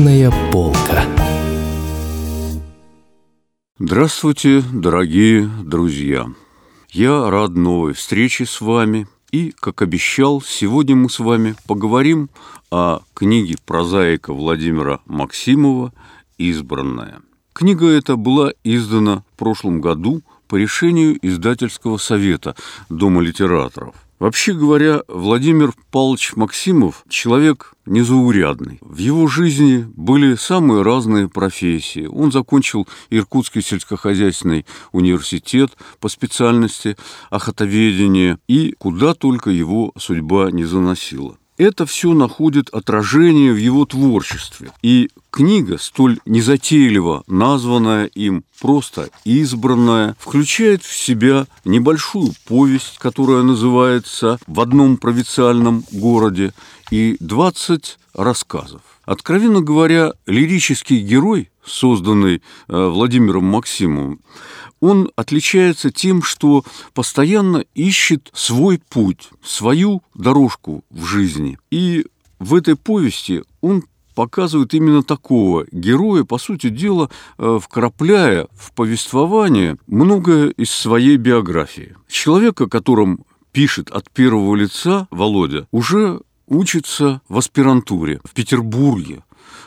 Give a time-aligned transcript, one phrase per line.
[0.00, 1.04] Книжная полка.
[3.78, 6.26] Здравствуйте, дорогие друзья!
[6.88, 9.08] Я рад новой встрече с вами.
[9.30, 12.30] И, как обещал, сегодня мы с вами поговорим
[12.70, 15.92] о книге прозаика Владимира Максимова
[16.38, 17.20] «Избранная».
[17.52, 22.56] Книга эта была издана в прошлом году по решению издательского совета
[22.90, 28.78] Дома литераторов– Вообще говоря, Владимир Павлович Максимов– человек незаурядный.
[28.82, 32.04] В его жизни были самые разные профессии.
[32.04, 36.98] Он закончил Иркутский сельскохозяйственный университет по специальности
[37.30, 44.72] охотоведения, и куда только его судьба не заносила это все находит отражение в его творчестве.
[44.80, 54.38] И книга, столь незатейливо названная им просто «Избранная», включает в себя небольшую повесть, которая называется
[54.46, 56.54] «В одном провинциальном городе»,
[56.90, 58.80] и 20 рассказов.
[59.04, 64.20] Откровенно говоря, лирический герой, созданный э, Владимиром Максимовым,
[64.80, 71.58] он отличается тем, что постоянно ищет свой путь, свою дорожку в жизни.
[71.70, 72.06] И
[72.38, 79.76] в этой повести он показывает именно такого героя, по сути дела, э, вкрапляя в повествование
[79.86, 81.96] многое из своей биографии.
[82.08, 89.22] Человека, которым пишет от первого лица Володя, уже учится в аспирантуре в Петербурге,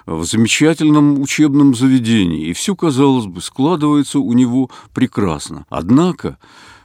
[0.06, 5.66] в замечательном учебном заведении, и все, казалось бы, складывается у него прекрасно.
[5.70, 6.38] Однако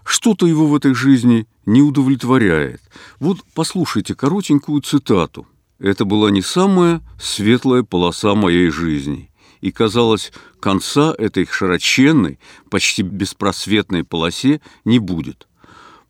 [0.04, 2.80] что-то его в этой жизни не удовлетворяет.
[3.20, 5.46] Вот послушайте коротенькую цитату.
[5.78, 12.38] «Это была не самая светлая полоса моей жизни, и, казалось, конца этой широченной,
[12.70, 15.47] почти беспросветной полосе не будет.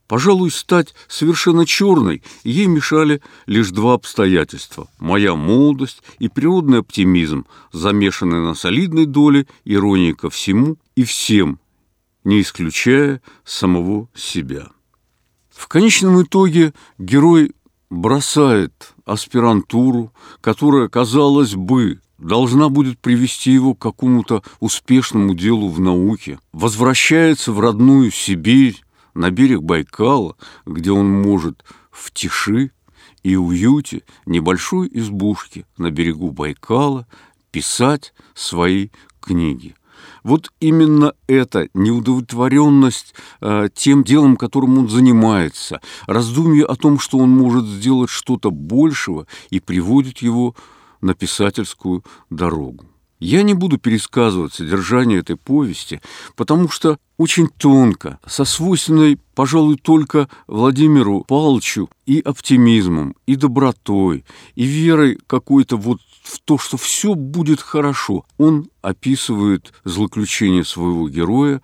[0.09, 8.41] Пожалуй, стать совершенно черной ей мешали лишь два обстоятельства– моя молодость и природный оптимизм, замешанный
[8.41, 11.61] на солидной доле иронии ко всему и всем,
[12.25, 14.69] не исключая самого себя.
[15.51, 17.53] В конечном итоге герой
[17.91, 26.39] бросает аспирантуру, которая, казалось бы, должна будет привести его к какому-то успешному делу в науке,
[26.53, 28.83] возвращается в родную Сибирь,
[29.15, 30.37] на берег Байкала,
[30.67, 32.73] где он может в тиши
[33.23, 37.07] и уюте небольшой избушки на берегу Байкала
[37.51, 38.89] писать свои
[39.21, 39.75] книги.
[40.23, 47.31] Вот именно эта неудовлетворенность э, тем делом, которым он занимается, раздумье о том, что он
[47.31, 50.55] может сделать что-то большего, и приводит его
[51.01, 52.85] на писательскую дорогу.
[53.21, 56.01] Я не буду пересказывать содержание этой повести,
[56.37, 64.25] потому что очень тонко, со свойственной, пожалуй, только Владимиру Павловичу и оптимизмом, и добротой,
[64.55, 68.25] и верой какой-то вот в то, что все будет хорошо.
[68.37, 71.61] Он описывает злоключение своего героя,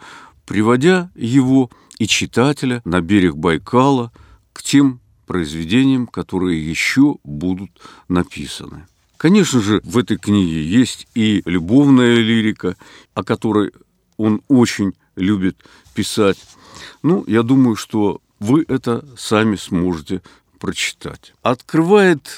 [0.47, 4.11] приводя его и читателя на берег Байкала
[4.53, 7.71] к тем произведениям, которые еще будут
[8.09, 8.87] написаны.
[9.25, 12.77] Конечно же, в этой книге есть и любовная лирика,
[13.15, 13.73] о которой
[14.19, 15.57] он очень любит
[15.95, 16.37] писать.
[17.03, 20.21] Ну, я думаю, что вы это сами сможете
[20.61, 21.33] прочитать.
[21.41, 22.29] Открывает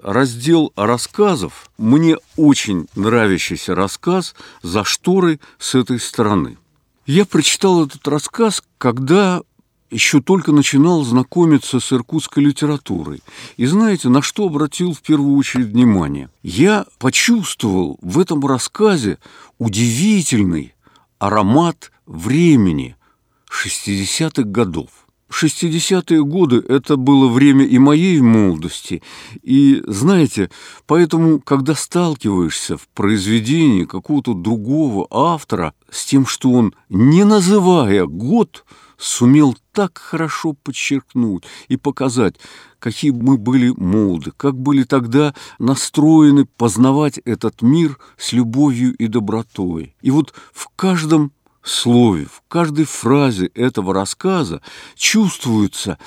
[0.00, 6.56] раздел рассказов мне очень нравящийся рассказ «За шторы с этой стороны».
[7.04, 9.42] Я прочитал этот рассказ, когда
[9.90, 13.22] еще только начинал знакомиться с иркутской литературой.
[13.56, 16.30] И знаете, на что обратил в первую очередь внимание?
[16.42, 19.18] Я почувствовал в этом рассказе
[19.58, 20.74] удивительный
[21.18, 22.96] аромат времени
[23.50, 24.90] 60-х годов.
[25.30, 29.02] 60-е годы– это было время и моей молодости.
[29.42, 30.50] И, знаете,
[30.86, 38.64] поэтому, когда сталкиваешься в произведении какого-то другого автора с тем, что он, не называя год,
[38.98, 42.34] сумел так хорошо подчеркнуть и показать,
[42.78, 49.94] какие мы были молоды, как были тогда настроены познавать этот мир с любовью и добротой.
[50.02, 51.32] И вот в каждом
[51.62, 54.60] слове, в каждой фразе этого рассказа
[54.96, 55.98] чувствуется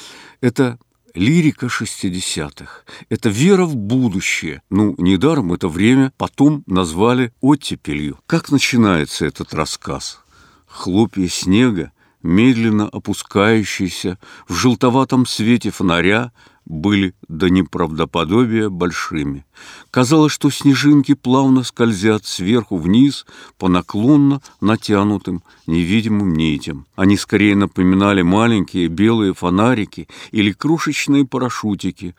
[0.42, 0.78] это
[1.14, 2.84] лирика 60-х.
[3.10, 4.62] Это вера в будущее.
[4.70, 8.20] Ну, недаром это время потом назвали оттепелью.
[8.28, 10.22] Как начинается этот рассказ?
[10.68, 11.92] Хлопья снега
[12.24, 16.32] медленно опускающиеся в желтоватом свете фонаря,
[16.66, 19.46] были до неправдоподобия большими.
[19.90, 23.26] Казалось, что снежинки плавно скользят сверху вниз
[23.58, 26.86] по наклонно натянутым невидимым нитям.
[26.96, 32.16] Они скорее напоминали маленькие белые фонарики или крошечные парашютики,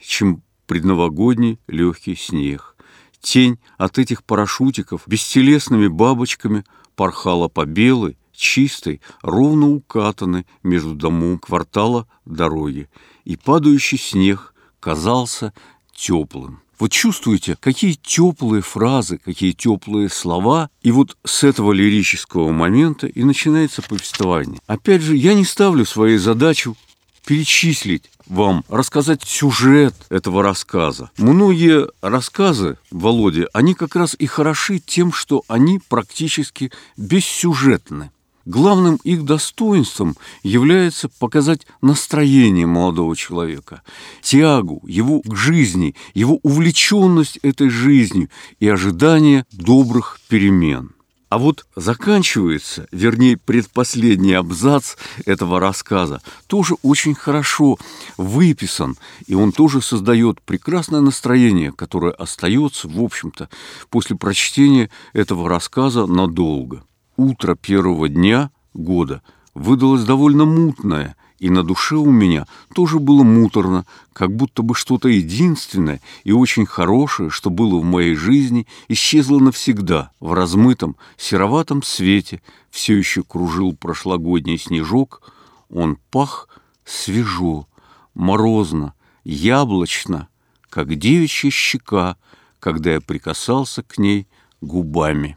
[0.00, 2.76] чем предновогодний легкий снег.
[3.20, 6.64] Тень от этих парашютиков бестелесными бабочками
[6.94, 12.88] порхала по белой, чистой, ровно укатанной между домом квартала дороги,
[13.24, 15.52] и падающий снег казался
[15.92, 16.60] теплым.
[16.78, 20.68] Вот чувствуете, какие теплые фразы, какие теплые слова.
[20.82, 24.60] И вот с этого лирического момента и начинается повествование.
[24.66, 26.76] Опять же, я не ставлю своей задачу
[27.24, 31.10] перечислить вам, рассказать сюжет этого рассказа.
[31.16, 38.10] Многие рассказы, Володя, они как раз и хороши тем, что они практически бессюжетны.
[38.46, 40.14] Главным их достоинством
[40.44, 43.82] является показать настроение молодого человека,
[44.22, 50.92] тягу его к жизни, его увлеченность этой жизнью и ожидание добрых перемен.
[51.28, 54.94] А вот заканчивается, вернее, предпоследний абзац
[55.24, 57.78] этого рассказа тоже очень хорошо
[58.16, 58.96] выписан,
[59.26, 63.48] и он тоже создает прекрасное настроение, которое остается, в общем-то,
[63.90, 66.84] после прочтения этого рассказа надолго
[67.16, 69.22] утро первого дня года
[69.54, 75.08] выдалось довольно мутное, и на душе у меня тоже было муторно, как будто бы что-то
[75.08, 80.10] единственное и очень хорошее, что было в моей жизни, исчезло навсегда.
[80.20, 85.32] В размытом, сероватом свете все еще кружил прошлогодний снежок,
[85.68, 86.48] он пах
[86.84, 87.66] свежо,
[88.14, 90.28] морозно, яблочно,
[90.70, 92.16] как девичья щека,
[92.60, 94.26] когда я прикасался к ней
[94.60, 95.36] губами.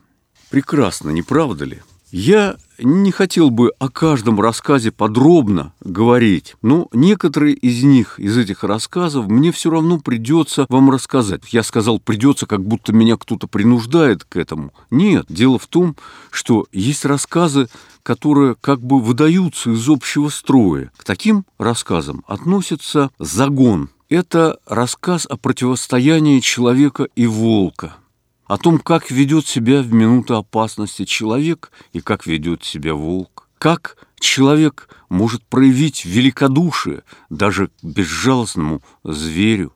[0.50, 1.80] Прекрасно, не правда ли?
[2.12, 8.64] Я не хотел бы о каждом рассказе подробно говорить, но некоторые из них, из этих
[8.64, 11.42] рассказов, мне все равно придется вам рассказать.
[11.52, 14.74] Я сказал придется, как будто меня кто-то принуждает к этому.
[14.90, 15.96] Нет, дело в том,
[16.32, 17.70] что есть рассказы,
[18.02, 20.92] которые как бы выдаются из общего строя.
[20.98, 23.90] К таким рассказам относится «Загон».
[24.10, 27.98] Это рассказ о противостоянии человека и волка–
[28.50, 33.96] о том, как ведет себя в минуту опасности человек и как ведет себя волк, как
[34.20, 39.72] человек может проявить великодушие даже к безжалостному зверю.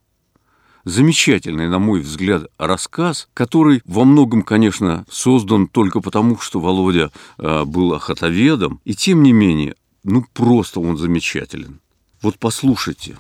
[0.86, 7.66] Замечательный, на мой взгляд, рассказ, который во многом, конечно, создан только потому, что Володя э,
[7.66, 11.80] был охотоведом, и тем не менее, ну просто он замечателен.
[12.24, 13.18] Вот послушайте,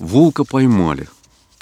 [0.00, 1.08] волка поймали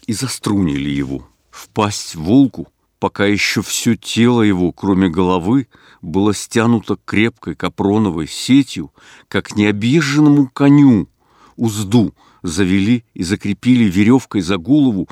[0.06, 1.28] и заструнили его.
[1.50, 2.66] В пасть волку–
[3.00, 5.66] пока еще все тело его, кроме головы,
[6.02, 8.92] было стянуто крепкой капроновой сетью,
[9.26, 11.08] как необъезженному коню
[11.56, 15.08] узду завели и закрепили веревкой за голову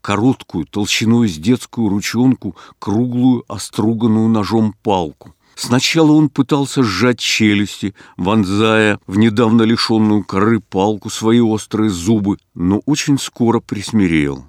[0.00, 5.34] короткую, толщиной с детскую ручонку, круглую, оструганную ножом палку.
[5.54, 12.80] Сначала он пытался сжать челюсти, вонзая в недавно лишенную коры палку свои острые зубы, но
[12.86, 14.44] очень скоро присмирел.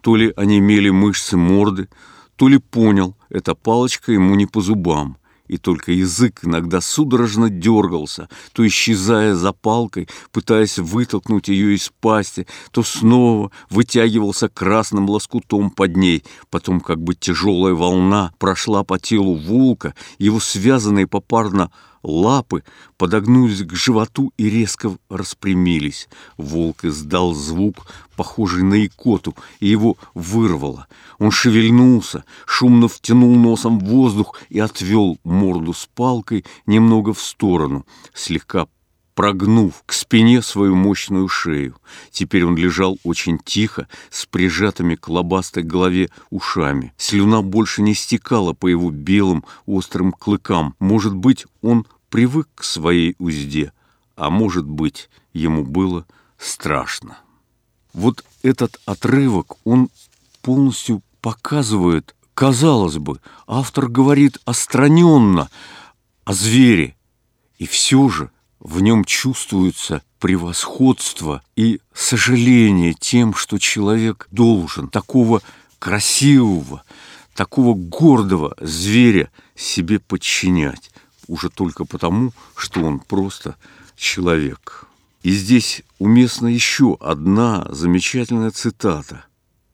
[0.00, 1.88] То ли они онемели мышцы морды,
[2.38, 5.18] то ли понял, эта палочка ему не по зубам,
[5.48, 12.46] и только язык иногда судорожно дергался, то исчезая за палкой, пытаясь вытолкнуть ее из пасти,
[12.70, 16.22] то снова вытягивался красным лоскутом под ней.
[16.48, 21.72] Потом как бы тяжелая волна прошла по телу волка, его связанные попарно
[22.02, 22.64] лапы
[22.96, 26.08] подогнулись к животу и резко распрямились.
[26.36, 27.86] Волк издал звук,
[28.16, 30.86] похожий на икоту, и его вырвало.
[31.18, 38.66] Он шевельнулся, шумно втянул носом воздух и отвел морду с палкой немного в сторону, слегка
[39.18, 41.74] прогнув к спине свою мощную шею.
[42.12, 46.94] Теперь он лежал очень тихо, с прижатыми к лобастой голове ушами.
[46.96, 50.76] Слюна больше не стекала по его белым острым клыкам.
[50.78, 53.72] Может быть, он привык к своей узде,
[54.14, 56.06] а может быть, ему было
[56.38, 57.18] страшно.
[57.92, 59.90] Вот этот отрывок, он
[60.42, 65.50] полностью показывает, казалось бы, автор говорит остраненно
[66.24, 66.94] о звере,
[67.58, 75.42] и все же в нем чувствуется превосходство и сожаление тем, что человек должен такого
[75.78, 76.82] красивого,
[77.34, 80.90] такого гордого зверя себе подчинять
[81.28, 83.56] уже только потому, что он просто
[83.96, 84.86] человек.
[85.22, 89.24] И здесь уместна еще одна замечательная цитата,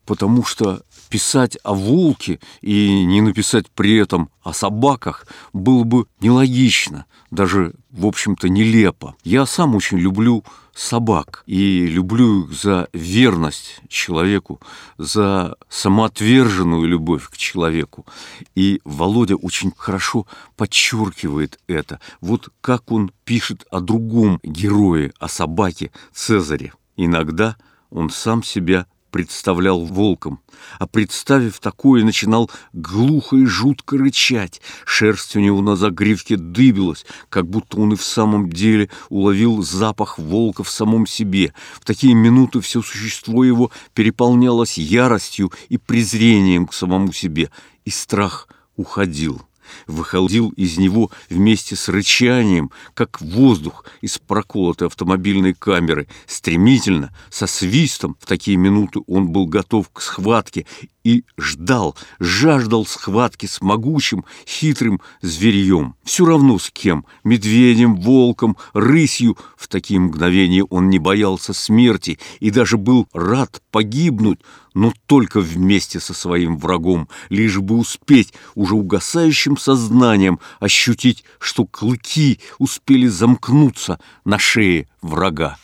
[0.04, 7.06] потому что писать о волке и не написать при этом о собаках было бы нелогично,
[7.30, 9.14] даже, в общем-то, нелепо.
[9.22, 10.44] Я сам очень люблю
[10.74, 14.60] собак и люблю их за верность человеку,
[14.98, 18.06] за самоотверженную любовь к человеку.
[18.54, 22.00] И Володя очень хорошо подчеркивает это.
[22.20, 26.72] Вот как он пишет о другом герое, о собаке Цезаре.
[26.96, 27.56] Иногда
[27.90, 30.40] он сам себя представлял волком,
[30.80, 34.60] а представив такое, начинал глухо и жутко рычать.
[34.84, 40.18] Шерсть у него на загривке дыбилась, как будто он и в самом деле уловил запах
[40.18, 41.54] волка в самом себе.
[41.80, 47.52] В такие минуты все существо его переполнялось яростью и презрением к самому себе,
[47.84, 49.42] и страх уходил
[49.86, 56.08] выходил из него вместе с рычанием, как воздух из проколотой автомобильной камеры.
[56.26, 60.66] Стремительно, со свистом, в такие минуты он был готов к схватке
[61.04, 65.94] и ждал, жаждал схватки с могучим, хитрым зверьем.
[66.02, 69.36] Все равно с кем, медведем, волком, рысью.
[69.56, 74.40] В такие мгновения он не боялся смерти и даже был рад погибнуть,
[74.74, 82.40] но только вместе со своим врагом, лишь бы успеть уже угасающим сознанием ощутить, что клыки
[82.58, 85.56] успели замкнуться на шее врага.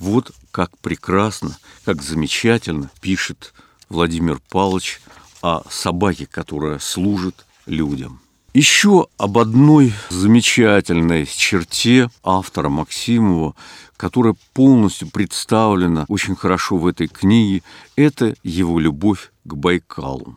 [0.00, 3.54] Вот как прекрасно, как замечательно пишет
[3.88, 5.00] Владимир Павлович
[5.40, 8.20] о собаке, которая служит людям.
[8.58, 13.54] Еще об одной замечательной черте автора Максимова,
[13.96, 17.62] которая полностью представлена очень хорошо в этой книге,
[17.94, 20.36] это его любовь к Байкалу.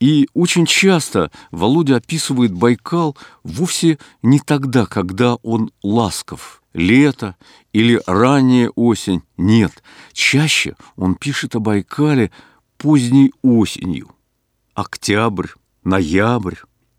[0.00, 7.36] И очень часто Володя описывает Байкал вовсе не тогда, когда он ласков, лето
[7.72, 9.22] или ранняя осень.
[9.38, 9.82] Нет,
[10.12, 12.30] чаще он пишет о Байкале
[12.76, 14.10] поздней осенью,
[14.74, 15.48] октябрь,
[15.84, 16.56] ноябрь,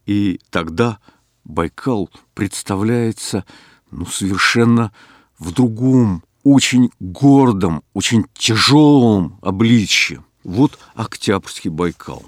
[0.07, 0.99] и тогда
[1.43, 3.45] Байкал представляется
[3.91, 4.91] ну, совершенно
[5.37, 10.23] в другом, очень гордом, очень тяжелом обличье.
[10.43, 12.23] Вот Октябрьский Байкал.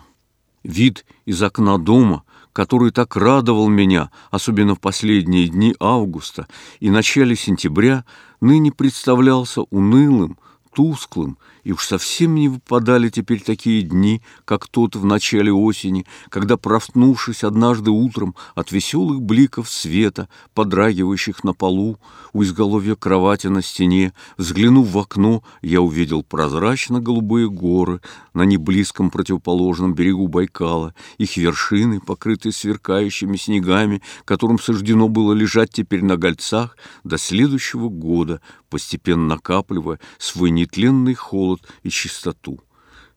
[0.64, 6.48] Вид из окна дома, который так радовал меня, особенно в последние дни августа
[6.82, 8.04] и начале сентября,
[8.42, 10.38] ныне представлялся унылым,
[10.74, 16.58] тусклым и уж совсем не выпадали теперь такие дни, как тот в начале осени, когда,
[16.58, 21.98] проснувшись однажды утром от веселых бликов света, подрагивающих на полу,
[22.34, 28.02] у изголовья кровати на стене, взглянув в окно, я увидел прозрачно-голубые горы
[28.34, 36.04] на неблизком противоположном берегу Байкала, их вершины, покрытые сверкающими снегами, которым суждено было лежать теперь
[36.04, 41.49] на гольцах до следующего года, постепенно накапливая свой нетленный холод
[41.84, 42.60] и чистоту.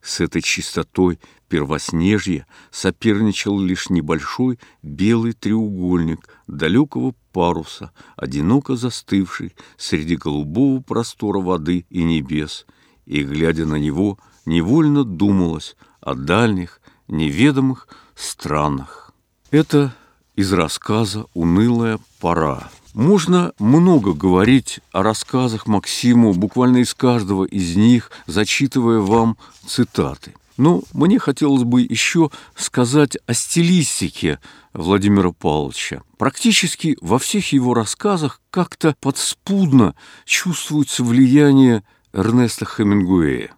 [0.01, 10.81] С этой чистотой первоснежья соперничал лишь небольшой белый треугольник далекого паруса, одиноко застывший среди голубого
[10.81, 12.67] простора воды и небес,
[13.07, 19.12] и, глядя на него, невольно думалось о дальних, неведомых странах.
[19.51, 19.95] Это
[20.35, 22.71] из рассказа «Унылая пора».
[22.94, 30.34] Можно много говорить о рассказах Максиму, буквально из каждого из них, зачитывая вам цитаты.
[30.58, 34.38] Но мне хотелось бы еще сказать о стилистике
[34.75, 36.02] Владимира Павловича.
[36.18, 39.94] Практически во всех его рассказах как-то подспудно
[40.26, 43.52] чувствуется влияние Эрнеста Хемингуэя.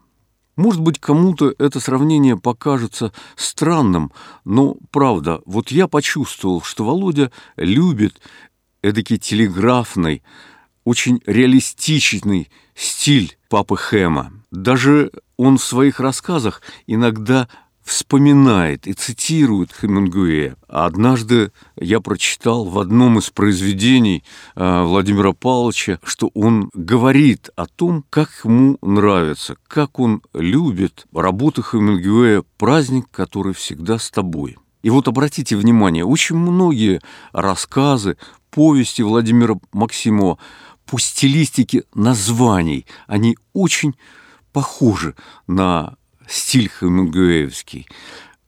[0.55, 4.13] Может быть, кому-то это сравнение покажется странным,
[4.45, 8.21] но правда, вот я почувствовал, что Володя любит
[8.85, 10.23] эдакий телеграфный,
[10.85, 14.33] очень реалистичный стиль папы Хэма.
[14.51, 17.49] Даже он в своих рассказах иногда
[17.83, 20.57] вспоминает и цитирует Хемингуэя.
[20.69, 24.25] Однажды я прочитал в одном из произведений
[24.55, 31.63] э, Владимира Павловича, что он говорит о том, как ему нравится, как он любит работу
[31.63, 34.57] Хемингуэя «Праздник, который всегда с тобой».
[34.85, 37.01] И вот обратите внимание, очень многие
[37.33, 38.19] рассказы,
[38.51, 40.37] повести Владимира Максимова
[40.85, 43.95] по стилистике названий, они очень
[44.53, 45.97] похожи на
[46.29, 47.89] стиль хемингуэевский.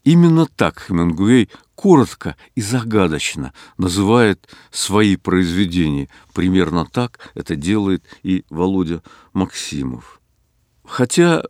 [0.04, 6.10] Именно так Хемингуэй коротко и загадочно называет свои произведения.
[6.34, 9.02] Примерно так это делает и Володя
[9.32, 10.20] Максимов.
[10.84, 11.44] Хотя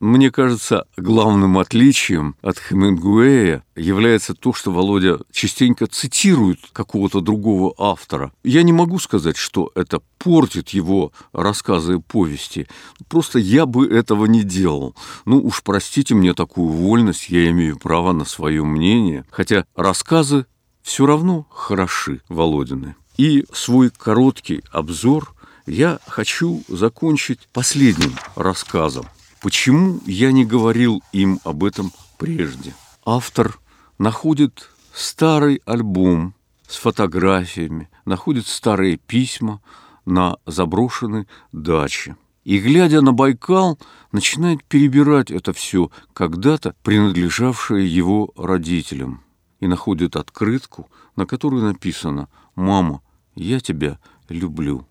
[0.00, 8.32] мне кажется, главным отличием от Хемингуэя является то, что Володя частенько цитирует какого-то другого автора.
[8.44, 12.68] Я не могу сказать, что это портит его рассказы и повести.
[13.08, 14.94] Просто я бы этого не делал.
[15.24, 19.24] Ну уж простите мне такую вольность, я имею право на свое мнение.
[19.30, 20.46] Хотя рассказы
[20.82, 22.94] все равно хороши, Володины.
[23.16, 25.34] И свой короткий обзор
[25.66, 29.06] я хочу закончить последним рассказом–
[29.40, 32.74] Почему я не говорил им об этом прежде?
[33.04, 33.58] Автор
[33.96, 36.34] находит старый альбом
[36.66, 39.60] с фотографиями, находит старые письма
[40.04, 42.16] на заброшенной даче.
[42.44, 43.78] и, глядя на Байкал,
[44.10, 49.22] начинает перебирать это все, когда-то принадлежавшее его родителям,
[49.60, 53.02] и находит открытку, на которой написано «Мама,
[53.34, 53.98] я тебя
[54.30, 54.86] люблю».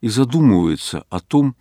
[0.00, 1.56] И задумывается о том,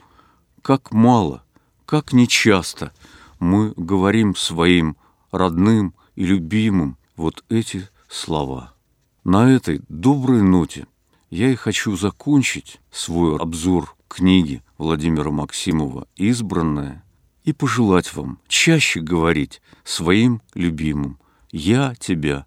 [0.62, 1.44] как мало,
[1.90, 2.94] как нечасто
[3.40, 4.96] мы говорим своим
[5.32, 8.76] родным и любимым вот эти слова.
[9.24, 10.86] На этой доброй ноте
[11.32, 17.04] я и хочу закончить свой обзор книги Владимира Максимова «Избранная»
[17.44, 21.18] и пожелать вам чаще говорить своим любимым
[21.50, 22.46] «Я тебя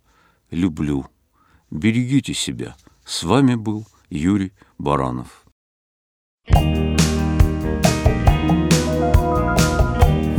[0.52, 1.08] люблю».
[1.68, 2.76] Берегите себя.
[3.04, 5.44] С вами был Юрий Баранов.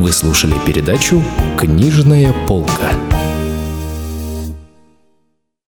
[0.04, 1.24] Вы слушали передачу
[1.58, 2.92] «Книжная полка».